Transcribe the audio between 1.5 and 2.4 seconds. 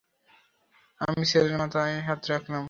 মাথায় হাত